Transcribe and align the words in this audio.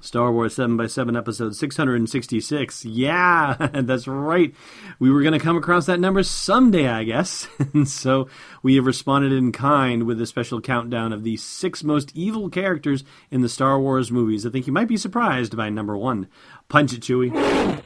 Star 0.00 0.32
Wars 0.32 0.56
7x7 0.56 1.16
episode 1.16 1.56
666. 1.56 2.84
Yeah, 2.84 3.56
that's 3.74 4.06
right. 4.06 4.54
We 4.98 5.10
were 5.10 5.22
going 5.22 5.32
to 5.32 5.38
come 5.38 5.56
across 5.56 5.86
that 5.86 6.00
number 6.00 6.22
someday, 6.22 6.88
I 6.88 7.04
guess. 7.04 7.48
and 7.74 7.88
so 7.88 8.28
we 8.62 8.76
have 8.76 8.86
responded 8.86 9.32
in 9.32 9.52
kind 9.52 10.04
with 10.04 10.20
a 10.20 10.26
special 10.26 10.60
countdown 10.60 11.12
of 11.12 11.24
the 11.24 11.36
six 11.36 11.82
most 11.82 12.12
evil 12.14 12.48
characters 12.48 13.04
in 13.30 13.42
the 13.42 13.48
Star 13.48 13.80
Wars 13.80 14.12
movies. 14.12 14.46
I 14.46 14.50
think 14.50 14.66
you 14.66 14.72
might 14.72 14.88
be 14.88 14.96
surprised 14.96 15.56
by 15.56 15.68
number 15.68 15.96
one. 15.96 16.28
Punch 16.68 16.92
it, 16.92 17.00
Chewie. 17.00 17.82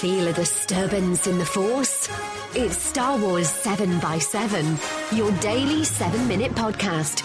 Feel 0.00 0.28
a 0.28 0.32
disturbance 0.32 1.26
in 1.26 1.38
the 1.38 1.44
Force? 1.44 2.08
It's 2.54 2.76
Star 2.76 3.18
Wars 3.18 3.50
7x7, 3.50 5.16
your 5.16 5.30
daily 5.40 5.84
seven 5.84 6.26
minute 6.26 6.52
podcast. 6.52 7.22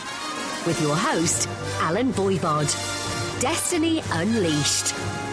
With 0.68 0.82
your 0.82 0.96
host, 0.96 1.48
Allen 1.80 2.12
Voivod. 2.12 2.95
Destiny 3.40 4.02
Unleashed. 4.14 5.25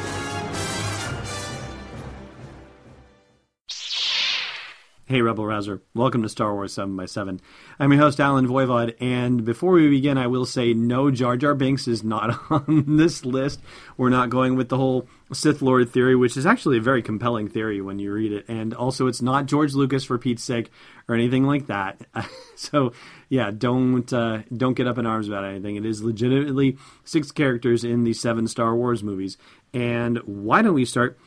Hey, 5.13 5.21
Rebel 5.21 5.45
Rouser. 5.45 5.83
Welcome 5.95 6.23
to 6.23 6.29
Star 6.31 6.55
Wars 6.55 6.73
7 6.73 6.97
by 6.97 7.05
7 7.05 7.39
I'm 7.79 7.93
your 7.93 8.01
host, 8.01 8.19
Allen 8.19 8.49
Voivod, 8.49 8.95
and 8.99 9.45
before 9.45 9.73
we 9.73 9.91
begin, 9.91 10.17
I 10.17 10.27
will 10.27 10.47
say 10.47 10.73
no, 10.73 11.11
Jar 11.11 11.37
Jar 11.37 11.55
Binks 11.55 11.87
is 11.87 12.03
not 12.03 12.41
on 12.51 12.97
this 12.97 13.23
list. 13.23 13.61
We're 13.99 14.09
not 14.09 14.31
going 14.31 14.57
with 14.57 14.71
the 14.71 14.79
whole 14.79 15.07
Sith 15.31 15.61
Lord 15.61 15.91
theory, 15.91 16.17
which 16.17 16.39
is 16.39 16.47
actually 16.47 16.79
a 16.79 16.81
very 16.81 17.03
compelling 17.03 17.47
theory 17.47 17.83
when 17.83 17.99
you 17.99 18.11
read 18.11 18.33
it, 18.33 18.49
and 18.49 18.73
also 18.73 19.07
it's 19.07 19.21
not 19.21 19.45
George 19.45 19.75
Lucas 19.75 20.03
for 20.03 20.17
Pete's 20.17 20.45
sake 20.45 20.71
or 21.07 21.15
anything 21.15 21.45
like 21.45 21.67
that. 21.67 22.01
so, 22.57 22.95
yeah, 23.29 23.51
don't 23.51 24.11
uh, 24.15 24.39
don't 24.57 24.79
get 24.79 24.87
up 24.87 24.97
in 24.97 25.05
arms 25.05 25.29
about 25.29 25.45
anything. 25.45 25.77
It 25.77 25.85
is 25.85 26.03
legitimately 26.03 26.79
six 27.05 27.31
characters 27.31 27.85
in 27.85 28.05
the 28.05 28.15
seven 28.15 28.49
Star 28.49 28.75
Wars 28.75 29.03
movies. 29.03 29.37
And 29.75 30.17
why 30.25 30.63
don't 30.63 30.73
we 30.73 30.87
start 30.87 31.19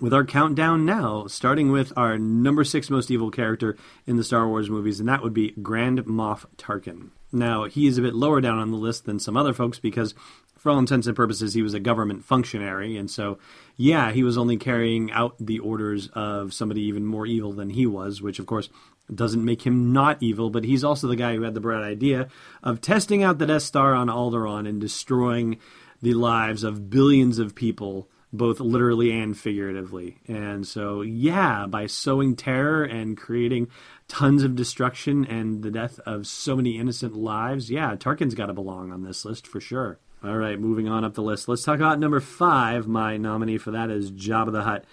with 0.00 0.12
our 0.12 0.24
countdown 0.24 0.84
now, 0.84 1.26
starting 1.26 1.70
with 1.70 1.92
our 1.96 2.18
number 2.18 2.64
six 2.64 2.90
most 2.90 3.10
evil 3.10 3.30
character 3.30 3.76
in 4.06 4.16
the 4.16 4.24
Star 4.24 4.46
Wars 4.46 4.68
movies, 4.68 5.00
and 5.00 5.08
that 5.08 5.22
would 5.22 5.34
be 5.34 5.52
Grand 5.62 6.00
Moff 6.04 6.44
Tarkin. 6.56 7.10
Now, 7.32 7.64
he 7.64 7.86
is 7.86 7.98
a 7.98 8.02
bit 8.02 8.14
lower 8.14 8.40
down 8.40 8.58
on 8.58 8.70
the 8.70 8.76
list 8.76 9.04
than 9.04 9.18
some 9.18 9.36
other 9.36 9.52
folks 9.52 9.78
because, 9.78 10.14
for 10.56 10.70
all 10.70 10.78
intents 10.78 11.06
and 11.06 11.16
purposes, 11.16 11.54
he 11.54 11.62
was 11.62 11.74
a 11.74 11.80
government 11.80 12.24
functionary, 12.24 12.96
and 12.96 13.10
so, 13.10 13.38
yeah, 13.76 14.12
he 14.12 14.22
was 14.22 14.38
only 14.38 14.56
carrying 14.56 15.10
out 15.12 15.34
the 15.38 15.58
orders 15.58 16.08
of 16.14 16.52
somebody 16.52 16.82
even 16.82 17.04
more 17.04 17.26
evil 17.26 17.52
than 17.52 17.70
he 17.70 17.86
was, 17.86 18.22
which, 18.22 18.38
of 18.38 18.46
course, 18.46 18.68
doesn't 19.14 19.44
make 19.44 19.62
him 19.62 19.92
not 19.92 20.22
evil, 20.22 20.50
but 20.50 20.64
he's 20.64 20.84
also 20.84 21.06
the 21.06 21.16
guy 21.16 21.34
who 21.34 21.42
had 21.42 21.54
the 21.54 21.60
bright 21.60 21.84
idea 21.84 22.28
of 22.62 22.80
testing 22.80 23.22
out 23.22 23.38
the 23.38 23.46
Death 23.46 23.62
Star 23.62 23.94
on 23.94 24.08
Alderaan 24.08 24.68
and 24.68 24.80
destroying 24.80 25.58
the 26.02 26.14
lives 26.14 26.64
of 26.64 26.90
billions 26.90 27.38
of 27.38 27.54
people 27.54 28.08
both 28.32 28.60
literally 28.60 29.10
and 29.10 29.36
figuratively. 29.36 30.18
And 30.26 30.66
so, 30.66 31.02
yeah, 31.02 31.66
by 31.66 31.86
sowing 31.86 32.36
terror 32.36 32.84
and 32.84 33.16
creating 33.16 33.68
tons 34.08 34.42
of 34.42 34.56
destruction 34.56 35.24
and 35.24 35.62
the 35.62 35.70
death 35.70 36.00
of 36.00 36.26
so 36.26 36.56
many 36.56 36.78
innocent 36.78 37.14
lives, 37.14 37.70
yeah, 37.70 37.94
Tarkin's 37.96 38.34
got 38.34 38.46
to 38.46 38.52
belong 38.52 38.92
on 38.92 39.02
this 39.02 39.24
list 39.24 39.46
for 39.46 39.60
sure. 39.60 39.98
All 40.24 40.36
right, 40.36 40.58
moving 40.58 40.88
on 40.88 41.04
up 41.04 41.14
the 41.14 41.22
list. 41.22 41.48
Let's 41.48 41.62
talk 41.62 41.76
about 41.76 42.00
number 42.00 42.20
five. 42.20 42.88
My 42.88 43.16
nominee 43.16 43.58
for 43.58 43.70
that 43.72 43.90
is 43.90 44.10
Jabba 44.10 44.50
the 44.50 44.62
Hutt, 44.62 44.84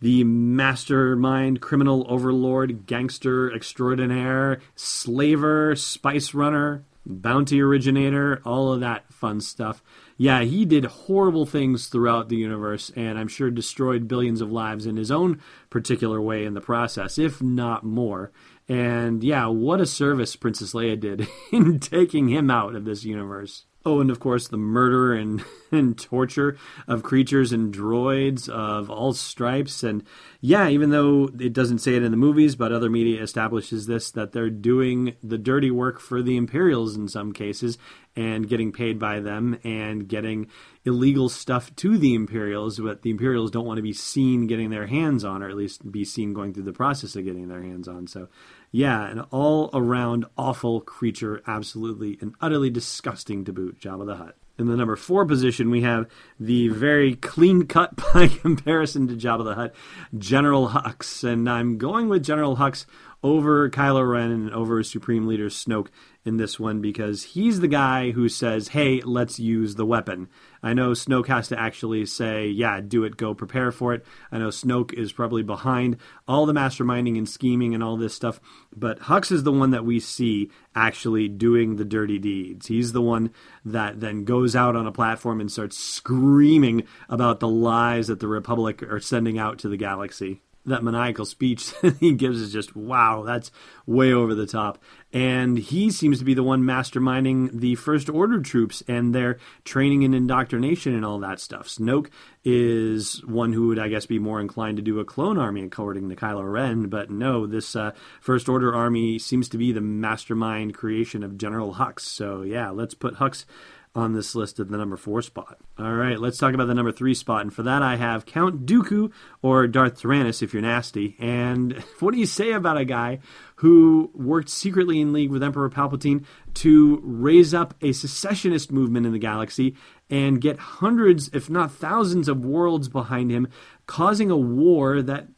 the 0.00 0.24
mastermind, 0.24 1.60
criminal 1.60 2.06
overlord, 2.08 2.86
gangster 2.86 3.52
extraordinaire, 3.52 4.60
slaver, 4.76 5.74
spice 5.76 6.32
runner, 6.32 6.84
bounty 7.08 7.60
originator, 7.60 8.40
all 8.44 8.72
of 8.72 8.80
that 8.80 9.12
fun 9.12 9.40
stuff 9.40 9.82
yeah, 10.20 10.42
he 10.42 10.64
did 10.64 10.84
horrible 10.84 11.46
things 11.46 11.86
throughout 11.86 12.28
the 12.28 12.36
universe, 12.36 12.90
and 12.96 13.16
I'm 13.16 13.28
sure 13.28 13.52
destroyed 13.52 14.08
billions 14.08 14.40
of 14.40 14.50
lives 14.50 14.84
in 14.84 14.96
his 14.96 15.12
own 15.12 15.40
particular 15.70 16.20
way 16.20 16.44
in 16.44 16.54
the 16.54 16.60
process, 16.60 17.18
if 17.18 17.40
not 17.40 17.84
more. 17.84 18.32
And 18.68 19.22
yeah, 19.22 19.46
what 19.46 19.80
a 19.80 19.86
service 19.86 20.34
Princess 20.34 20.74
Leia 20.74 20.98
did 20.98 21.28
in 21.52 21.78
taking 21.78 22.28
him 22.28 22.50
out 22.50 22.74
of 22.74 22.84
this 22.84 23.04
universe. 23.04 23.64
Oh, 23.84 24.00
and 24.00 24.10
of 24.10 24.18
course, 24.20 24.48
the 24.48 24.56
murder 24.56 25.14
and, 25.14 25.42
and 25.72 25.96
torture 25.98 26.58
of 26.86 27.02
creatures 27.02 27.52
and 27.52 27.72
droids 27.72 28.48
of 28.48 28.90
all 28.90 29.12
stripes. 29.12 29.82
And 29.82 30.04
yeah, 30.40 30.68
even 30.68 30.90
though 30.90 31.30
it 31.38 31.52
doesn't 31.52 31.78
say 31.78 31.94
it 31.94 32.02
in 32.02 32.10
the 32.10 32.16
movies, 32.16 32.56
but 32.56 32.72
other 32.72 32.90
media 32.90 33.22
establishes 33.22 33.86
this 33.86 34.10
that 34.10 34.32
they're 34.32 34.50
doing 34.50 35.14
the 35.22 35.38
dirty 35.38 35.70
work 35.70 36.00
for 36.00 36.22
the 36.22 36.36
Imperials 36.36 36.96
in 36.96 37.08
some 37.08 37.32
cases 37.32 37.78
and 38.16 38.48
getting 38.48 38.72
paid 38.72 38.98
by 38.98 39.20
them 39.20 39.58
and 39.62 40.08
getting 40.08 40.48
illegal 40.84 41.28
stuff 41.28 41.74
to 41.76 41.96
the 41.96 42.14
Imperials, 42.14 42.80
but 42.80 43.02
the 43.02 43.10
Imperials 43.10 43.50
don't 43.50 43.66
want 43.66 43.78
to 43.78 43.82
be 43.82 43.92
seen 43.92 44.48
getting 44.48 44.70
their 44.70 44.88
hands 44.88 45.24
on, 45.24 45.42
or 45.42 45.48
at 45.48 45.56
least 45.56 45.90
be 45.92 46.04
seen 46.04 46.32
going 46.32 46.52
through 46.52 46.64
the 46.64 46.72
process 46.72 47.14
of 47.14 47.24
getting 47.24 47.46
their 47.46 47.62
hands 47.62 47.86
on. 47.86 48.08
So 48.08 48.28
yeah, 48.70 49.06
an 49.06 49.20
all 49.30 49.70
around 49.72 50.26
awful 50.36 50.80
creature, 50.80 51.42
absolutely 51.46 52.18
and 52.20 52.34
utterly 52.40 52.70
disgusting 52.70 53.44
to 53.44 53.52
boot, 53.52 53.80
Jabba 53.80 54.06
the 54.06 54.16
Hutt. 54.16 54.36
In 54.58 54.66
the 54.66 54.76
number 54.76 54.96
four 54.96 55.24
position, 55.24 55.70
we 55.70 55.82
have 55.82 56.08
the 56.40 56.68
very 56.68 57.14
clean 57.14 57.66
cut 57.66 57.94
by 58.14 58.26
comparison 58.26 59.06
to 59.08 59.14
Jabba 59.14 59.44
the 59.44 59.54
Hutt, 59.54 59.74
General 60.16 60.68
Hux. 60.70 61.22
And 61.22 61.48
I'm 61.48 61.78
going 61.78 62.08
with 62.08 62.24
General 62.24 62.56
Hux 62.56 62.84
over 63.22 63.68
Kylo 63.68 64.08
Ren 64.08 64.30
and 64.30 64.50
over 64.52 64.82
Supreme 64.82 65.26
Leader 65.26 65.48
Snoke 65.48 65.88
in 66.24 66.36
this 66.36 66.60
one 66.60 66.80
because 66.80 67.22
he's 67.22 67.60
the 67.60 67.68
guy 67.68 68.12
who 68.12 68.28
says, 68.28 68.68
hey, 68.68 69.00
let's 69.00 69.40
use 69.40 69.74
the 69.74 69.86
weapon. 69.86 70.28
I 70.62 70.74
know 70.74 70.90
Snoke 70.90 71.26
has 71.26 71.48
to 71.48 71.58
actually 71.58 72.06
say, 72.06 72.46
yeah, 72.46 72.80
do 72.80 73.04
it, 73.04 73.16
go 73.16 73.34
prepare 73.34 73.72
for 73.72 73.94
it. 73.94 74.04
I 74.30 74.38
know 74.38 74.48
Snoke 74.48 74.92
is 74.92 75.12
probably 75.12 75.42
behind 75.42 75.96
all 76.28 76.46
the 76.46 76.52
masterminding 76.52 77.16
and 77.16 77.28
scheming 77.28 77.74
and 77.74 77.82
all 77.82 77.96
this 77.96 78.14
stuff, 78.14 78.40
but 78.76 79.00
Hux 79.00 79.32
is 79.32 79.42
the 79.42 79.52
one 79.52 79.70
that 79.70 79.84
we 79.84 79.98
see 79.98 80.50
actually 80.74 81.28
doing 81.28 81.76
the 81.76 81.84
dirty 81.84 82.18
deeds. 82.18 82.66
He's 82.66 82.92
the 82.92 83.02
one 83.02 83.30
that 83.64 84.00
then 84.00 84.24
goes 84.24 84.54
out 84.54 84.76
on 84.76 84.86
a 84.86 84.92
platform 84.92 85.40
and 85.40 85.50
starts 85.50 85.76
screaming 85.76 86.84
about 87.08 87.40
the 87.40 87.48
lies 87.48 88.06
that 88.08 88.20
the 88.20 88.28
Republic 88.28 88.82
are 88.82 89.00
sending 89.00 89.38
out 89.38 89.58
to 89.60 89.68
the 89.68 89.76
galaxy 89.76 90.42
that 90.68 90.82
maniacal 90.82 91.24
speech 91.24 91.72
that 91.82 91.96
he 91.98 92.12
gives 92.12 92.40
is 92.40 92.52
just 92.52 92.76
wow, 92.76 93.22
that's 93.24 93.50
way 93.86 94.12
over 94.12 94.34
the 94.34 94.46
top. 94.46 94.78
And 95.12 95.58
he 95.58 95.90
seems 95.90 96.18
to 96.18 96.24
be 96.24 96.34
the 96.34 96.42
one 96.42 96.62
masterminding 96.62 97.60
the 97.60 97.76
First 97.76 98.10
Order 98.10 98.40
troops 98.40 98.82
and 98.86 99.14
their 99.14 99.38
training 99.64 100.04
and 100.04 100.14
indoctrination 100.14 100.94
and 100.94 101.04
all 101.04 101.18
that 101.20 101.40
stuff. 101.40 101.66
Snoke 101.68 102.10
is 102.44 103.24
one 103.24 103.52
who 103.54 103.68
would, 103.68 103.78
I 103.78 103.88
guess, 103.88 104.04
be 104.04 104.18
more 104.18 104.40
inclined 104.40 104.76
to 104.76 104.82
do 104.82 105.00
a 105.00 105.04
clone 105.04 105.38
army 105.38 105.62
according 105.64 106.08
to 106.10 106.16
Kylo 106.16 106.50
Ren, 106.50 106.88
but 106.88 107.10
no, 107.10 107.46
this 107.46 107.74
uh, 107.74 107.92
First 108.20 108.48
Order 108.48 108.74
army 108.74 109.18
seems 109.18 109.48
to 109.50 109.58
be 109.58 109.72
the 109.72 109.80
mastermind 109.80 110.74
creation 110.74 111.22
of 111.22 111.38
General 111.38 111.74
Hux. 111.74 112.00
So 112.00 112.42
yeah, 112.42 112.68
let's 112.70 112.94
put 112.94 113.14
Hux 113.14 113.46
on 113.94 114.12
this 114.12 114.34
list 114.34 114.60
at 114.60 114.70
the 114.70 114.76
number 114.76 114.96
four 114.96 115.22
spot. 115.22 115.58
All 115.78 115.94
right, 115.94 116.18
let's 116.18 116.38
talk 116.38 116.54
about 116.54 116.66
the 116.66 116.74
number 116.74 116.92
three 116.92 117.14
spot. 117.14 117.42
And 117.42 117.52
for 117.52 117.62
that, 117.62 117.82
I 117.82 117.96
have 117.96 118.26
Count 118.26 118.66
Dooku 118.66 119.10
or 119.42 119.66
Darth 119.66 120.00
Tyrannus 120.00 120.42
if 120.42 120.52
you're 120.52 120.62
nasty. 120.62 121.16
And 121.18 121.72
what 122.00 122.12
do 122.12 122.20
you 122.20 122.26
say 122.26 122.52
about 122.52 122.76
a 122.76 122.84
guy 122.84 123.20
who 123.56 124.10
worked 124.14 124.50
secretly 124.50 125.00
in 125.00 125.12
league 125.12 125.30
with 125.30 125.42
Emperor 125.42 125.68
Palpatine 125.70 126.24
to 126.54 127.00
raise 127.02 127.54
up 127.54 127.74
a 127.82 127.92
secessionist 127.92 128.70
movement 128.70 129.06
in 129.06 129.12
the 129.12 129.18
galaxy 129.18 129.74
and 130.10 130.40
get 130.40 130.58
hundreds, 130.58 131.28
if 131.32 131.50
not 131.50 131.72
thousands, 131.72 132.28
of 132.28 132.44
worlds 132.44 132.88
behind 132.88 133.30
him, 133.30 133.48
causing 133.86 134.30
a 134.30 134.36
war 134.36 135.02
that 135.02 135.28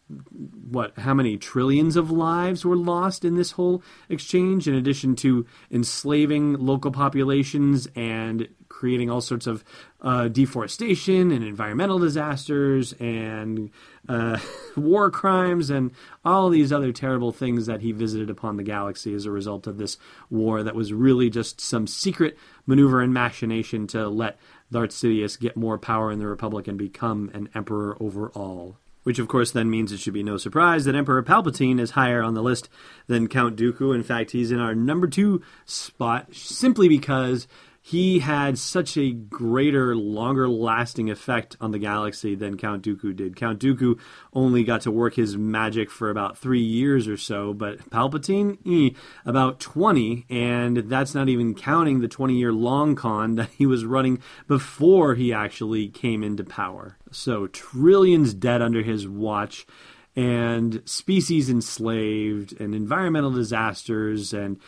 what 0.70 0.98
how 0.98 1.14
many 1.14 1.36
trillions 1.36 1.96
of 1.96 2.10
lives 2.10 2.64
were 2.64 2.76
lost 2.76 3.24
in 3.24 3.36
this 3.36 3.52
whole 3.52 3.82
exchange 4.08 4.66
in 4.66 4.74
addition 4.74 5.14
to 5.14 5.46
enslaving 5.70 6.54
local 6.54 6.90
populations 6.90 7.86
and 7.94 8.48
creating 8.68 9.10
all 9.10 9.20
sorts 9.20 9.46
of 9.46 9.62
uh, 10.00 10.26
deforestation 10.28 11.30
and 11.30 11.44
environmental 11.44 11.98
disasters 11.98 12.92
and 12.94 13.70
uh, 14.08 14.38
war 14.76 15.10
crimes 15.10 15.70
and 15.70 15.92
all 16.24 16.48
these 16.48 16.72
other 16.72 16.90
terrible 16.92 17.30
things 17.30 17.66
that 17.66 17.80
he 17.80 17.92
visited 17.92 18.30
upon 18.30 18.56
the 18.56 18.62
galaxy 18.62 19.14
as 19.14 19.26
a 19.26 19.30
result 19.30 19.66
of 19.66 19.76
this 19.76 19.98
war 20.30 20.62
that 20.62 20.74
was 20.74 20.92
really 20.92 21.30
just 21.30 21.60
some 21.60 21.86
secret 21.86 22.36
maneuver 22.66 23.00
and 23.00 23.12
machination 23.12 23.86
to 23.86 24.08
let 24.08 24.38
Darth 24.70 24.90
Sidious 24.90 25.38
get 25.38 25.56
more 25.56 25.78
power 25.78 26.10
in 26.10 26.18
the 26.18 26.26
Republic 26.26 26.68
and 26.68 26.78
become 26.78 27.30
an 27.34 27.48
emperor 27.54 27.96
over 28.00 28.30
all. 28.30 28.78
Which, 29.02 29.18
of 29.18 29.28
course, 29.28 29.50
then 29.50 29.70
means 29.70 29.92
it 29.92 30.00
should 30.00 30.12
be 30.12 30.22
no 30.22 30.36
surprise 30.36 30.84
that 30.84 30.94
Emperor 30.94 31.22
Palpatine 31.22 31.80
is 31.80 31.92
higher 31.92 32.22
on 32.22 32.34
the 32.34 32.42
list 32.42 32.68
than 33.06 33.28
Count 33.28 33.56
Dooku. 33.56 33.94
In 33.94 34.02
fact, 34.02 34.32
he's 34.32 34.50
in 34.50 34.60
our 34.60 34.74
number 34.74 35.06
two 35.06 35.42
spot 35.64 36.34
simply 36.34 36.86
because 36.86 37.48
he 37.82 38.18
had 38.18 38.58
such 38.58 38.96
a 38.98 39.10
greater, 39.10 39.96
longer 39.96 40.48
lasting 40.48 41.10
effect 41.10 41.56
on 41.60 41.70
the 41.70 41.78
galaxy 41.78 42.34
than 42.34 42.58
Count 42.58 42.84
Dooku 42.84 43.16
did. 43.16 43.36
Count 43.36 43.58
Dooku 43.58 43.98
only 44.34 44.64
got 44.64 44.82
to 44.82 44.90
work 44.90 45.14
his 45.14 45.36
magic 45.36 45.90
for 45.90 46.10
about 46.10 46.36
three 46.36 46.62
years 46.62 47.08
or 47.08 47.16
so, 47.16 47.54
but 47.54 47.88
Palpatine, 47.88 48.58
eh, 48.66 48.94
about 49.24 49.60
20, 49.60 50.26
and 50.28 50.76
that's 50.76 51.14
not 51.14 51.30
even 51.30 51.54
counting 51.54 52.00
the 52.00 52.08
20 52.08 52.38
year 52.38 52.52
long 52.52 52.94
con 52.94 53.36
that 53.36 53.50
he 53.50 53.64
was 53.64 53.84
running 53.84 54.20
before 54.46 55.14
he 55.14 55.32
actually 55.32 55.88
came 55.88 56.22
into 56.22 56.44
power. 56.44 56.98
So, 57.10 57.46
trillions 57.46 58.34
dead 58.34 58.60
under 58.60 58.82
his 58.82 59.08
watch 59.08 59.66
and 60.14 60.82
species 60.84 61.48
enslaved 61.48 62.60
and 62.60 62.74
environmental 62.74 63.30
disasters 63.30 64.34
and 64.34 64.58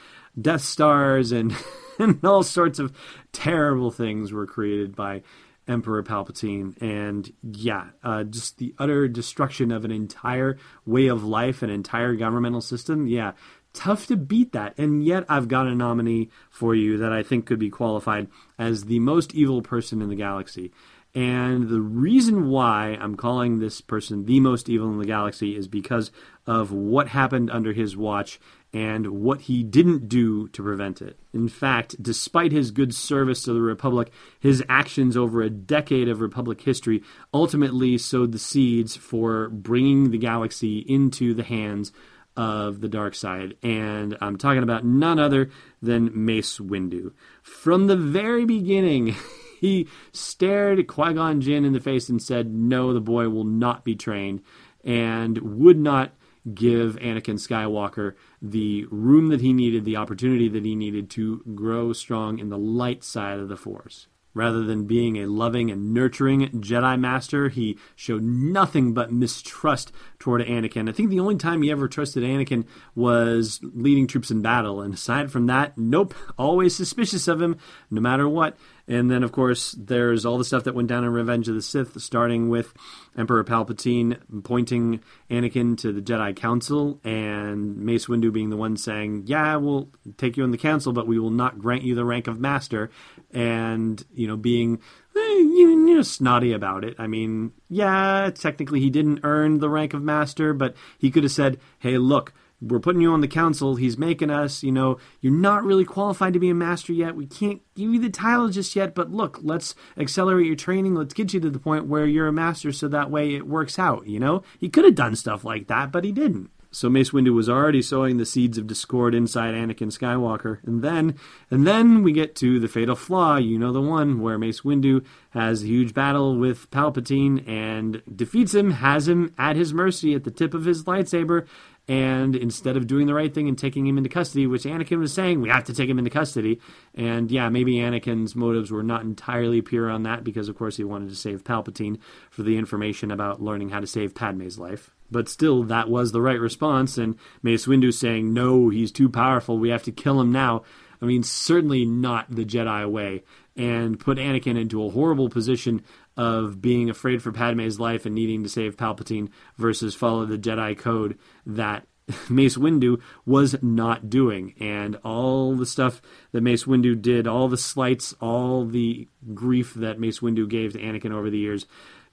Death 0.40 0.62
Stars 0.62 1.30
and 1.30 1.54
and 1.98 2.24
all 2.24 2.42
sorts 2.42 2.78
of 2.78 2.92
terrible 3.32 3.90
things 3.90 4.32
were 4.32 4.46
created 4.46 4.94
by 4.96 5.22
Emperor 5.68 6.02
Palpatine. 6.02 6.80
And 6.80 7.32
yeah, 7.42 7.86
uh, 8.02 8.24
just 8.24 8.58
the 8.58 8.74
utter 8.78 9.08
destruction 9.08 9.70
of 9.70 9.84
an 9.84 9.90
entire 9.90 10.58
way 10.84 11.06
of 11.06 11.24
life, 11.24 11.62
an 11.62 11.70
entire 11.70 12.14
governmental 12.14 12.60
system. 12.60 13.06
Yeah, 13.06 13.32
tough 13.72 14.06
to 14.06 14.16
beat 14.16 14.52
that. 14.52 14.76
And 14.78 15.04
yet, 15.04 15.24
I've 15.28 15.48
got 15.48 15.66
a 15.66 15.74
nominee 15.74 16.30
for 16.50 16.74
you 16.74 16.98
that 16.98 17.12
I 17.12 17.22
think 17.22 17.46
could 17.46 17.58
be 17.58 17.70
qualified 17.70 18.28
as 18.58 18.84
the 18.84 18.98
most 18.98 19.34
evil 19.34 19.62
person 19.62 20.02
in 20.02 20.08
the 20.08 20.16
galaxy. 20.16 20.72
And 21.14 21.68
the 21.68 21.80
reason 21.80 22.48
why 22.48 22.96
I'm 22.98 23.16
calling 23.16 23.58
this 23.58 23.82
person 23.82 24.24
the 24.24 24.40
most 24.40 24.68
evil 24.70 24.90
in 24.90 24.98
the 24.98 25.04
galaxy 25.04 25.54
is 25.56 25.68
because 25.68 26.10
of 26.46 26.72
what 26.72 27.08
happened 27.08 27.50
under 27.50 27.74
his 27.74 27.96
watch 27.96 28.40
and 28.72 29.06
what 29.08 29.42
he 29.42 29.62
didn't 29.62 30.08
do 30.08 30.48
to 30.48 30.62
prevent 30.62 31.02
it. 31.02 31.18
In 31.34 31.48
fact, 31.48 32.02
despite 32.02 32.52
his 32.52 32.70
good 32.70 32.94
service 32.94 33.42
to 33.42 33.52
the 33.52 33.60
Republic, 33.60 34.10
his 34.40 34.64
actions 34.68 35.16
over 35.16 35.42
a 35.42 35.50
decade 35.50 36.08
of 36.08 36.20
Republic 36.20 36.62
history 36.62 37.02
ultimately 37.34 37.98
sowed 37.98 38.32
the 38.32 38.38
seeds 38.38 38.96
for 38.96 39.50
bringing 39.50 40.10
the 40.10 40.18
galaxy 40.18 40.78
into 40.78 41.34
the 41.34 41.42
hands 41.42 41.92
of 42.34 42.80
the 42.80 42.88
dark 42.88 43.14
side. 43.14 43.56
And 43.62 44.16
I'm 44.22 44.38
talking 44.38 44.62
about 44.62 44.86
none 44.86 45.18
other 45.18 45.50
than 45.82 46.24
Mace 46.24 46.58
Windu. 46.58 47.12
From 47.42 47.88
the 47.88 47.96
very 47.96 48.46
beginning, 48.46 49.14
he 49.60 49.86
stared 50.12 50.86
Qui 50.86 51.12
Gon 51.12 51.42
Jinn 51.42 51.66
in 51.66 51.74
the 51.74 51.80
face 51.80 52.08
and 52.08 52.22
said, 52.22 52.52
No, 52.54 52.94
the 52.94 53.00
boy 53.02 53.28
will 53.28 53.44
not 53.44 53.84
be 53.84 53.94
trained, 53.94 54.42
and 54.82 55.38
would 55.58 55.78
not 55.78 56.12
give 56.54 56.96
Anakin 56.96 57.38
Skywalker 57.38 58.14
the 58.40 58.86
room 58.90 59.28
that 59.28 59.40
he 59.40 59.52
needed, 59.52 59.84
the 59.84 59.96
opportunity 59.96 60.48
that 60.48 60.64
he 60.64 60.74
needed 60.74 61.10
to 61.10 61.42
grow 61.54 61.92
strong 61.92 62.38
in 62.38 62.48
the 62.48 62.58
light 62.58 63.04
side 63.04 63.38
of 63.38 63.48
the 63.48 63.56
Force. 63.56 64.08
Rather 64.34 64.64
than 64.64 64.86
being 64.86 65.18
a 65.18 65.26
loving 65.26 65.70
and 65.70 65.92
nurturing 65.92 66.48
Jedi 66.52 66.98
Master, 66.98 67.50
he 67.50 67.78
showed 67.94 68.22
nothing 68.22 68.94
but 68.94 69.12
mistrust 69.12 69.92
toward 70.18 70.40
Anakin. 70.40 70.88
I 70.88 70.92
think 70.92 71.10
the 71.10 71.20
only 71.20 71.36
time 71.36 71.60
he 71.60 71.70
ever 71.70 71.86
trusted 71.86 72.22
Anakin 72.22 72.64
was 72.94 73.60
leading 73.62 74.06
troops 74.06 74.30
in 74.30 74.40
battle. 74.40 74.80
And 74.80 74.94
aside 74.94 75.30
from 75.30 75.46
that, 75.48 75.76
nope, 75.76 76.14
always 76.38 76.74
suspicious 76.74 77.28
of 77.28 77.42
him, 77.42 77.58
no 77.90 78.00
matter 78.00 78.26
what. 78.26 78.56
And 78.88 79.10
then, 79.10 79.22
of 79.22 79.30
course, 79.30 79.72
there's 79.78 80.26
all 80.26 80.38
the 80.38 80.44
stuff 80.44 80.64
that 80.64 80.74
went 80.74 80.88
down 80.88 81.04
in 81.04 81.10
Revenge 81.10 81.48
of 81.48 81.54
the 81.54 81.62
Sith, 81.62 82.00
starting 82.00 82.48
with 82.48 82.74
Emperor 83.16 83.44
Palpatine 83.44 84.18
pointing 84.42 85.00
Anakin 85.30 85.78
to 85.78 85.92
the 85.92 86.00
Jedi 86.00 86.34
Council, 86.34 87.00
and 87.04 87.76
Mace 87.78 88.06
Windu 88.06 88.32
being 88.32 88.50
the 88.50 88.56
one 88.56 88.76
saying, 88.76 89.24
"Yeah, 89.26 89.56
we'll 89.56 89.90
take 90.16 90.36
you 90.36 90.44
in 90.44 90.50
the 90.50 90.58
council, 90.58 90.92
but 90.92 91.06
we 91.06 91.18
will 91.18 91.30
not 91.30 91.58
grant 91.58 91.84
you 91.84 91.94
the 91.94 92.04
rank 92.04 92.26
of 92.26 92.40
Master," 92.40 92.90
and 93.32 94.04
you 94.14 94.26
know, 94.26 94.36
being 94.36 94.80
eh, 95.16 95.20
you 95.20 95.76
know 95.76 96.02
snotty 96.02 96.52
about 96.52 96.84
it. 96.84 96.96
I 96.98 97.06
mean, 97.06 97.52
yeah, 97.68 98.30
technically 98.34 98.80
he 98.80 98.90
didn't 98.90 99.20
earn 99.22 99.58
the 99.58 99.70
rank 99.70 99.94
of 99.94 100.02
Master, 100.02 100.52
but 100.52 100.74
he 100.98 101.10
could 101.10 101.22
have 101.22 101.32
said, 101.32 101.60
"Hey, 101.78 101.98
look." 101.98 102.32
We're 102.62 102.80
putting 102.80 103.02
you 103.02 103.10
on 103.12 103.20
the 103.20 103.28
council. 103.28 103.74
He's 103.74 103.98
making 103.98 104.30
us, 104.30 104.62
you 104.62 104.70
know, 104.70 104.98
you're 105.20 105.32
not 105.32 105.64
really 105.64 105.84
qualified 105.84 106.32
to 106.34 106.38
be 106.38 106.50
a 106.50 106.54
master 106.54 106.92
yet. 106.92 107.16
We 107.16 107.26
can't 107.26 107.60
give 107.74 107.92
you 107.92 108.00
the 108.00 108.10
title 108.10 108.48
just 108.48 108.76
yet, 108.76 108.94
but 108.94 109.10
look, 109.10 109.38
let's 109.42 109.74
accelerate 109.96 110.46
your 110.46 110.56
training. 110.56 110.94
Let's 110.94 111.14
get 111.14 111.34
you 111.34 111.40
to 111.40 111.50
the 111.50 111.58
point 111.58 111.86
where 111.86 112.06
you're 112.06 112.28
a 112.28 112.32
master 112.32 112.70
so 112.72 112.88
that 112.88 113.10
way 113.10 113.34
it 113.34 113.46
works 113.46 113.78
out, 113.78 114.06
you 114.06 114.20
know? 114.20 114.42
He 114.58 114.68
could 114.68 114.84
have 114.84 114.94
done 114.94 115.16
stuff 115.16 115.44
like 115.44 115.66
that, 115.66 115.90
but 115.90 116.04
he 116.04 116.12
didn't. 116.12 116.50
So 116.74 116.88
Mace 116.88 117.10
Windu 117.10 117.34
was 117.34 117.50
already 117.50 117.82
sowing 117.82 118.16
the 118.16 118.24
seeds 118.24 118.56
of 118.56 118.66
discord 118.66 119.14
inside 119.14 119.54
Anakin 119.54 119.92
Skywalker. 119.92 120.58
And 120.64 120.82
then 120.82 121.16
and 121.50 121.66
then 121.66 122.02
we 122.02 122.12
get 122.12 122.34
to 122.36 122.58
the 122.58 122.68
fatal 122.68 122.96
flaw, 122.96 123.36
you 123.36 123.58
know 123.58 123.72
the 123.72 123.82
one 123.82 124.20
where 124.20 124.38
Mace 124.38 124.62
Windu 124.62 125.04
has 125.30 125.62
a 125.62 125.66
huge 125.66 125.92
battle 125.92 126.38
with 126.38 126.70
Palpatine 126.70 127.46
and 127.46 128.02
defeats 128.14 128.54
him, 128.54 128.70
has 128.70 129.06
him 129.06 129.34
at 129.36 129.56
his 129.56 129.74
mercy 129.74 130.14
at 130.14 130.24
the 130.24 130.30
tip 130.30 130.54
of 130.54 130.64
his 130.64 130.84
lightsaber, 130.84 131.46
and 131.88 132.34
instead 132.34 132.76
of 132.76 132.86
doing 132.86 133.06
the 133.06 133.14
right 133.14 133.34
thing 133.34 133.48
and 133.48 133.58
taking 133.58 133.86
him 133.86 133.98
into 133.98 134.08
custody, 134.08 134.46
which 134.46 134.62
Anakin 134.62 134.98
was 134.98 135.12
saying, 135.12 135.40
we 135.40 135.48
have 135.50 135.64
to 135.64 135.74
take 135.74 135.90
him 135.90 135.98
into 135.98 136.10
custody. 136.10 136.60
And 136.94 137.30
yeah, 137.30 137.48
maybe 137.48 137.74
Anakin's 137.74 138.36
motives 138.36 138.70
were 138.70 138.82
not 138.82 139.02
entirely 139.02 139.60
pure 139.60 139.90
on 139.90 140.04
that 140.04 140.22
because, 140.24 140.48
of 140.48 140.56
course, 140.56 140.76
he 140.76 140.84
wanted 140.84 141.10
to 141.10 141.16
save 141.16 141.44
Palpatine 141.44 141.98
for 142.30 142.44
the 142.44 142.56
information 142.56 143.10
about 143.10 143.42
learning 143.42 143.70
how 143.70 143.80
to 143.80 143.86
save 143.86 144.14
Padme's 144.14 144.58
life. 144.58 144.90
But 145.12 145.28
still, 145.28 145.62
that 145.64 145.88
was 145.88 146.10
the 146.10 146.22
right 146.22 146.40
response. 146.40 146.98
And 146.98 147.16
Mace 147.42 147.66
Windu 147.66 147.92
saying, 147.92 148.32
no, 148.32 148.70
he's 148.70 148.90
too 148.90 149.08
powerful. 149.08 149.58
We 149.58 149.68
have 149.68 149.84
to 149.84 149.92
kill 149.92 150.20
him 150.20 150.32
now. 150.32 150.62
I 151.00 151.04
mean, 151.04 151.22
certainly 151.22 151.84
not 151.84 152.30
the 152.30 152.44
Jedi 152.44 152.90
way. 152.90 153.24
And 153.54 154.00
put 154.00 154.18
Anakin 154.18 154.58
into 154.58 154.84
a 154.84 154.90
horrible 154.90 155.28
position 155.28 155.82
of 156.16 156.62
being 156.62 156.88
afraid 156.88 157.22
for 157.22 157.32
Padme's 157.32 157.78
life 157.78 158.06
and 158.06 158.14
needing 158.14 158.42
to 158.42 158.48
save 158.48 158.76
Palpatine 158.76 159.28
versus 159.58 159.94
follow 159.94 160.24
the 160.24 160.38
Jedi 160.38 160.76
code 160.78 161.18
that 161.44 161.86
Mace 162.30 162.56
Windu 162.56 163.00
was 163.26 163.56
not 163.62 164.08
doing. 164.08 164.54
And 164.60 164.96
all 165.04 165.54
the 165.54 165.66
stuff 165.66 166.00
that 166.32 166.42
Mace 166.42 166.64
Windu 166.64 167.00
did, 167.00 167.26
all 167.26 167.48
the 167.48 167.58
slights, 167.58 168.14
all 168.20 168.64
the 168.64 169.08
grief 169.34 169.74
that 169.74 170.00
Mace 170.00 170.20
Windu 170.20 170.48
gave 170.48 170.72
to 170.72 170.80
Anakin 170.80 171.12
over 171.12 171.30
the 171.30 171.38
years, 171.38 171.66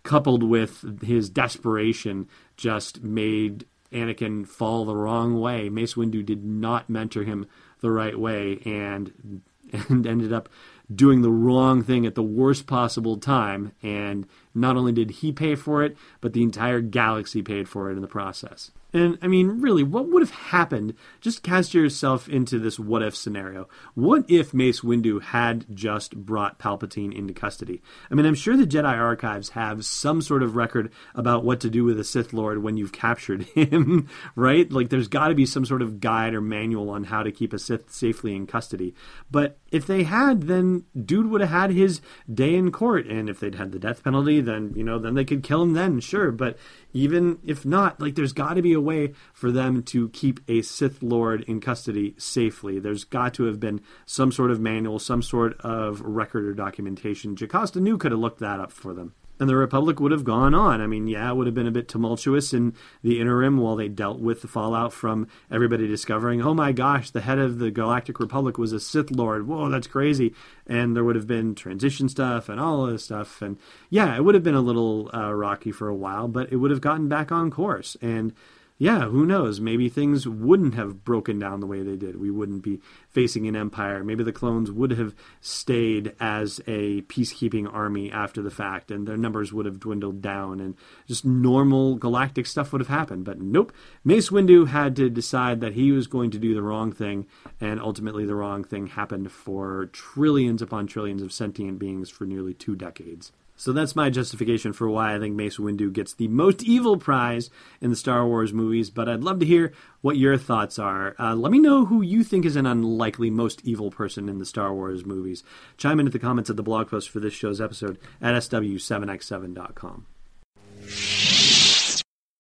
coupled 0.03 0.43
with 0.43 1.03
his 1.03 1.29
desperation, 1.29 2.27
just 2.59 3.01
made 3.01 3.65
Anakin 3.91 4.45
fall 4.45 4.85
the 4.85 4.95
wrong 4.95 5.39
way. 5.39 5.69
Mace 5.69 5.95
Windu 5.95 6.23
did 6.25 6.43
not 6.43 6.89
mentor 6.89 7.23
him 7.23 7.47
the 7.79 7.89
right 7.89 8.19
way 8.19 8.59
and 8.65 9.41
and 9.89 10.05
ended 10.05 10.33
up 10.33 10.49
doing 10.93 11.21
the 11.21 11.31
wrong 11.31 11.83
thing 11.83 12.05
at 12.05 12.15
the 12.15 12.23
worst 12.23 12.67
possible 12.67 13.17
time. 13.17 13.71
And 13.81 14.27
not 14.53 14.75
only 14.75 14.91
did 14.91 15.11
he 15.11 15.31
pay 15.31 15.55
for 15.55 15.83
it, 15.83 15.95
but 16.21 16.33
the 16.33 16.43
entire 16.43 16.81
galaxy 16.81 17.41
paid 17.41 17.69
for 17.69 17.89
it 17.89 17.95
in 17.95 18.01
the 18.01 18.07
process. 18.07 18.71
And 18.91 19.19
I 19.21 19.27
mean, 19.27 19.61
really, 19.61 19.83
what 19.83 20.07
would 20.09 20.23
have 20.23 20.31
happened? 20.31 20.95
Just 21.21 21.43
cast 21.43 21.73
yourself 21.73 22.27
into 22.27 22.57
this 22.57 22.79
what 22.79 23.03
if 23.03 23.15
scenario. 23.15 23.67
What 23.93 24.25
if 24.27 24.53
Mace 24.53 24.81
Windu 24.81 25.21
had 25.21 25.65
just 25.75 26.15
brought 26.15 26.57
Palpatine 26.57 27.15
into 27.15 27.33
custody? 27.33 27.81
I 28.09 28.15
mean, 28.15 28.25
I'm 28.25 28.35
sure 28.35 28.57
the 28.57 28.65
Jedi 28.65 28.97
archives 28.97 29.49
have 29.49 29.85
some 29.85 30.21
sort 30.21 30.41
of 30.41 30.55
record 30.55 30.91
about 31.13 31.43
what 31.43 31.59
to 31.61 31.69
do 31.69 31.83
with 31.83 31.99
a 31.99 32.03
Sith 32.03 32.33
Lord 32.33 32.63
when 32.63 32.77
you've 32.77 32.91
captured 32.91 33.43
him, 33.55 34.07
right? 34.35 34.71
Like, 34.71 34.89
there's 34.89 35.07
got 35.07 35.27
to 35.27 35.35
be 35.35 35.45
some 35.45 35.65
sort 35.65 35.83
of 35.83 35.99
guide 35.99 36.33
or 36.33 36.41
manual 36.41 36.89
on 36.89 37.03
how 37.03 37.21
to 37.21 37.31
keep 37.31 37.53
a 37.53 37.59
Sith 37.59 37.91
safely 37.91 38.35
in 38.35 38.47
custody. 38.47 38.95
But 39.29 39.59
if 39.71 39.85
they 39.85 40.03
had, 40.03 40.43
then 40.43 40.85
dude 40.99 41.27
would 41.27 41.41
have 41.41 41.49
had 41.51 41.71
his 41.71 42.01
day 42.31 42.55
in 42.55 42.71
court. 42.71 43.05
And 43.05 43.29
if 43.29 43.39
they'd 43.39 43.55
had 43.55 43.71
the 43.71 43.79
death 43.79 44.03
penalty, 44.03 44.41
then, 44.41 44.73
you 44.75 44.83
know, 44.83 44.97
then 44.97 45.13
they 45.13 45.25
could 45.25 45.43
kill 45.43 45.61
him 45.61 45.73
then, 45.73 45.99
sure. 45.99 46.31
But 46.31 46.57
even 46.93 47.39
if 47.45 47.65
not, 47.65 48.01
like 48.01 48.15
there's 48.15 48.33
got 48.33 48.53
to 48.53 48.61
be 48.61 48.73
a 48.73 48.81
way 48.81 49.13
for 49.33 49.51
them 49.51 49.83
to 49.83 50.09
keep 50.09 50.39
a 50.47 50.61
Sith 50.61 51.03
Lord 51.03 51.43
in 51.43 51.59
custody 51.59 52.15
safely. 52.17 52.79
There's 52.79 53.03
got 53.03 53.33
to 53.35 53.43
have 53.43 53.59
been 53.59 53.81
some 54.05 54.31
sort 54.31 54.51
of 54.51 54.59
manual, 54.59 54.99
some 54.99 55.21
sort 55.21 55.59
of 55.61 56.01
record 56.01 56.45
or 56.45 56.53
documentation. 56.53 57.35
Jocasta 57.35 57.79
Nu 57.79 57.97
could 57.97 58.11
have 58.11 58.19
looked 58.19 58.39
that 58.39 58.59
up 58.59 58.71
for 58.71 58.93
them 58.93 59.13
and 59.39 59.47
the 59.47 59.55
Republic 59.55 59.99
would 59.99 60.11
have 60.11 60.23
gone 60.23 60.53
on. 60.53 60.81
I 60.81 60.87
mean, 60.87 61.07
yeah, 61.07 61.29
it 61.29 61.35
would 61.35 61.47
have 61.47 61.53
been 61.53 61.67
a 61.67 61.71
bit 61.71 61.87
tumultuous 61.87 62.53
in 62.53 62.73
the 63.01 63.19
interim 63.19 63.57
while 63.57 63.75
they 63.75 63.87
dealt 63.87 64.19
with 64.19 64.41
the 64.41 64.47
fallout 64.47 64.91
from 64.91 65.27
everybody 65.49 65.87
discovering, 65.87 66.41
oh 66.41 66.53
my 66.53 66.71
gosh, 66.71 67.09
the 67.09 67.21
head 67.21 67.39
of 67.39 67.59
the 67.59 67.71
Galactic 67.71 68.19
Republic 68.19 68.57
was 68.57 68.73
a 68.73 68.79
Sith 68.79 69.11
Lord. 69.11 69.47
Whoa, 69.47 69.69
that's 69.69 69.87
crazy. 69.87 70.33
And 70.67 70.95
there 70.95 71.03
would 71.03 71.15
have 71.15 71.27
been 71.27 71.55
transition 71.55 72.09
stuff 72.09 72.49
and 72.49 72.59
all 72.59 72.85
of 72.85 72.91
this 72.91 73.05
stuff. 73.05 73.41
And 73.41 73.57
yeah, 73.89 74.15
it 74.15 74.23
would 74.23 74.35
have 74.35 74.43
been 74.43 74.55
a 74.55 74.61
little 74.61 75.09
uh, 75.13 75.33
rocky 75.33 75.71
for 75.71 75.87
a 75.87 75.95
while, 75.95 76.27
but 76.27 76.51
it 76.51 76.57
would 76.57 76.71
have 76.71 76.81
gotten 76.81 77.07
back 77.07 77.31
on 77.31 77.49
course. 77.49 77.95
And 78.01 78.33
yeah, 78.81 79.09
who 79.09 79.25
knows? 79.25 79.59
Maybe 79.59 79.89
things 79.89 80.25
wouldn't 80.25 80.73
have 80.73 81.03
broken 81.03 81.37
down 81.37 81.59
the 81.59 81.67
way 81.67 81.83
they 81.83 81.97
did. 81.97 82.15
We 82.15 82.31
wouldn't 82.31 82.63
be 82.63 82.79
facing 83.09 83.45
an 83.45 83.55
empire. 83.57 84.05
Maybe 84.05 84.23
the 84.23 84.31
clones 84.31 84.71
would 84.71 84.91
have 84.91 85.13
stayed 85.41 86.15
as 86.17 86.61
a 86.65 87.01
peacekeeping 87.01 87.71
army 87.71 88.09
after 88.09 88.41
the 88.41 88.49
fact, 88.49 88.89
and 88.89 89.05
their 89.05 89.17
numbers 89.17 89.51
would 89.51 89.65
have 89.65 89.81
dwindled 89.81 90.21
down, 90.21 90.61
and 90.61 90.75
just 91.07 91.25
normal 91.25 91.95
galactic 91.95 92.45
stuff 92.45 92.71
would 92.71 92.79
have 92.79 92.87
happened. 92.87 93.25
But 93.25 93.41
nope, 93.41 93.73
Mace 94.05 94.29
Windu 94.29 94.69
had 94.69 94.95
to 94.95 95.09
decide 95.09 95.59
that 95.59 95.73
he 95.73 95.91
was 95.91 96.07
going 96.07 96.31
to 96.31 96.39
do 96.39 96.53
the 96.53 96.63
wrong 96.63 96.93
thing, 96.93 97.27
and 97.59 97.81
ultimately 97.81 98.25
the 98.25 98.35
wrong 98.35 98.63
thing 98.63 98.87
happened 98.87 99.29
for 99.29 99.87
trillions 99.91 100.61
upon 100.61 100.87
trillions 100.87 101.21
of 101.21 101.33
sentient 101.33 101.79
beings 101.79 102.09
for 102.09 102.23
nearly 102.23 102.53
two 102.53 102.77
decades. 102.77 103.33
So 103.59 103.73
that's 103.73 103.93
my 103.93 104.09
justification 104.09 104.71
for 104.71 104.89
why 104.89 105.13
I 105.13 105.19
think 105.19 105.35
Mace 105.35 105.57
Windu 105.57 105.91
gets 105.91 106.13
the 106.13 106.29
most 106.29 106.63
evil 106.63 106.95
prize 106.95 107.49
in 107.81 107.89
the 107.89 107.95
Star 107.97 108.25
Wars 108.25 108.53
movies. 108.53 108.89
But 108.89 109.09
I'd 109.09 109.21
love 109.21 109.39
to 109.39 109.45
hear 109.45 109.73
what 109.99 110.15
your 110.15 110.37
thoughts 110.37 110.79
are. 110.79 111.13
Uh, 111.19 111.35
let 111.35 111.51
me 111.51 111.59
know 111.59 111.83
who 111.83 112.01
you 112.01 112.23
think 112.23 112.45
is 112.45 112.55
an 112.55 112.65
unlikely 112.65 113.29
most 113.29 113.59
evil 113.65 113.91
person 113.91 114.29
in 114.29 114.37
the 114.37 114.45
Star 114.45 114.73
Wars 114.73 115.05
movies. 115.05 115.43
Chime 115.75 115.99
in 115.99 116.07
at 116.07 116.13
the 116.13 116.19
comments 116.19 116.49
of 116.49 116.55
the 116.55 116.63
blog 116.63 116.87
post 116.87 117.09
for 117.09 117.19
this 117.19 117.33
show's 117.33 117.59
episode 117.59 117.97
at 118.21 118.33
sw7x7.com. 118.33 120.05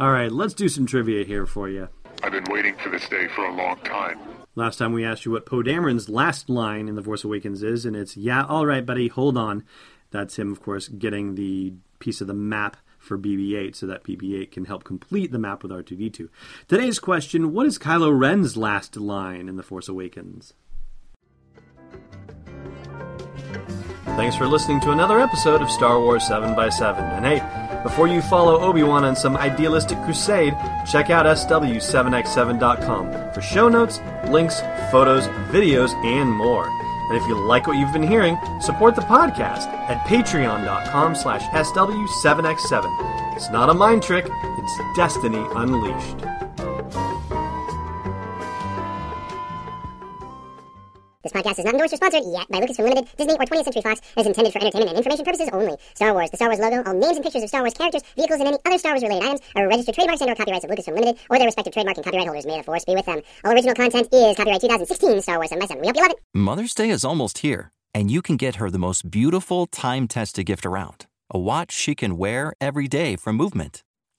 All 0.00 0.10
right, 0.10 0.32
let's 0.32 0.54
do 0.54 0.70
some 0.70 0.86
trivia 0.86 1.26
here 1.26 1.44
for 1.44 1.68
you. 1.68 1.90
I've 2.22 2.32
been 2.32 2.46
waiting 2.48 2.74
for 2.76 2.88
this 2.88 3.06
day 3.06 3.28
for 3.28 3.44
a 3.44 3.54
long 3.54 3.76
time. 3.80 4.18
Last 4.54 4.78
time 4.78 4.94
we 4.94 5.04
asked 5.04 5.26
you 5.26 5.32
what 5.32 5.44
Poe 5.44 5.62
Dameron's 5.62 6.08
last 6.08 6.48
line 6.48 6.88
in 6.88 6.94
The 6.94 7.02
Force 7.02 7.22
Awakens 7.22 7.62
is, 7.62 7.84
and 7.84 7.94
it's, 7.94 8.16
yeah, 8.16 8.46
all 8.46 8.64
right, 8.64 8.86
buddy, 8.86 9.08
hold 9.08 9.36
on. 9.36 9.62
That's 10.10 10.38
him, 10.38 10.52
of 10.52 10.62
course, 10.62 10.88
getting 10.88 11.34
the 11.34 11.74
piece 11.98 12.22
of 12.22 12.28
the 12.28 12.34
map 12.34 12.78
for 12.98 13.18
BB 13.18 13.54
8 13.54 13.76
so 13.76 13.86
that 13.88 14.02
BB 14.02 14.40
8 14.40 14.52
can 14.52 14.64
help 14.64 14.84
complete 14.84 15.32
the 15.32 15.38
map 15.38 15.62
with 15.62 15.70
R2D2. 15.70 16.30
Today's 16.66 16.98
question 16.98 17.52
What 17.52 17.66
is 17.66 17.78
Kylo 17.78 18.18
Ren's 18.18 18.56
last 18.56 18.96
line 18.96 19.50
in 19.50 19.56
The 19.56 19.62
Force 19.62 19.86
Awakens? 19.86 20.54
Thanks 24.04 24.34
for 24.34 24.46
listening 24.46 24.80
to 24.80 24.92
another 24.92 25.20
episode 25.20 25.60
of 25.60 25.70
Star 25.70 26.00
Wars 26.00 26.26
7 26.26 26.54
by 26.54 26.70
7 26.70 27.04
And 27.04 27.26
hey, 27.26 27.59
before 27.82 28.08
you 28.08 28.22
follow 28.22 28.60
Obi-Wan 28.60 29.04
on 29.04 29.16
some 29.16 29.36
idealistic 29.36 29.98
crusade, 30.02 30.54
check 30.90 31.10
out 31.10 31.26
SW7x7.com 31.26 33.32
for 33.32 33.40
show 33.40 33.68
notes, 33.68 34.00
links, 34.28 34.60
photos, 34.90 35.26
videos, 35.52 35.92
and 36.04 36.30
more. 36.30 36.66
And 37.10 37.20
if 37.20 37.26
you 37.26 37.34
like 37.46 37.66
what 37.66 37.76
you've 37.76 37.92
been 37.92 38.06
hearing, 38.06 38.38
support 38.60 38.94
the 38.94 39.02
podcast 39.02 39.66
at 39.88 40.06
patreon.com 40.06 41.14
slash 41.16 41.42
SW7x7. 41.42 43.36
It's 43.36 43.50
not 43.50 43.70
a 43.70 43.74
mind 43.74 44.02
trick, 44.02 44.26
it's 44.30 44.96
destiny 44.96 45.44
unleashed. 45.54 46.29
Podcast 51.42 51.58
is 51.58 51.64
not 51.64 51.74
endorsed 51.74 51.94
or 51.94 51.96
sponsored 51.96 52.22
yet 52.26 52.48
by 52.48 52.60
Lucasfilm 52.60 52.84
Limited, 52.84 53.08
Disney, 53.16 53.34
or 53.34 53.44
20th 53.46 53.64
Century 53.64 53.82
Fox. 53.82 54.00
is 54.16 54.26
intended 54.26 54.52
for 54.52 54.60
entertainment 54.60 54.90
and 54.90 54.98
information 54.98 55.24
purposes 55.24 55.48
only. 55.52 55.76
Star 55.94 56.12
Wars, 56.12 56.30
the 56.30 56.36
Star 56.36 56.48
Wars 56.48 56.60
logo, 56.60 56.82
all 56.84 56.94
names 56.94 57.16
and 57.16 57.24
pictures 57.24 57.42
of 57.42 57.48
Star 57.48 57.62
Wars 57.62 57.74
characters, 57.74 58.02
vehicles, 58.14 58.40
and 58.40 58.48
any 58.48 58.58
other 58.66 58.78
Star 58.78 58.92
Wars 58.92 59.02
related 59.02 59.24
items 59.24 59.40
are 59.56 59.68
registered 59.68 59.94
trademarks 59.94 60.20
and 60.20 60.30
or 60.30 60.34
copyrights 60.34 60.64
of 60.64 60.70
Lucasfilm 60.70 60.94
Limited 60.94 61.16
or 61.30 61.38
their 61.38 61.46
respective 61.46 61.72
trademark 61.72 61.96
and 61.96 62.04
copyright 62.04 62.26
holders. 62.26 62.46
May 62.46 62.58
the 62.58 62.62
force 62.62 62.84
be 62.84 62.94
with 62.94 63.06
them. 63.06 63.22
All 63.44 63.52
original 63.52 63.74
content 63.74 64.08
is 64.12 64.36
copyright 64.36 64.60
2016 64.60 65.22
Star 65.22 65.36
Wars 65.36 65.48
7 65.48 65.60
by 65.60 65.66
7 65.66 65.80
We 65.80 65.88
hope 65.88 65.96
you 65.96 66.02
love 66.02 66.12
it. 66.12 66.18
Mother's 66.34 66.74
Day 66.74 66.90
is 66.90 67.04
almost 67.04 67.38
here, 67.38 67.70
and 67.94 68.10
you 68.10 68.20
can 68.20 68.36
get 68.36 68.56
her 68.56 68.70
the 68.70 68.78
most 68.78 69.10
beautiful 69.10 69.66
time 69.66 70.08
tested 70.08 70.46
gift 70.46 70.66
around 70.66 71.06
a 71.32 71.38
watch 71.38 71.72
she 71.72 71.94
can 71.94 72.16
wear 72.16 72.52
every 72.60 72.88
day 72.88 73.14
from 73.14 73.36
Movement. 73.36 73.84